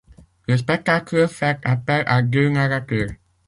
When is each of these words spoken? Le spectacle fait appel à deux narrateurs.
Le 0.47 0.57
spectacle 0.57 1.27
fait 1.27 1.59
appel 1.63 2.03
à 2.07 2.23
deux 2.23 2.49
narrateurs. 2.49 3.11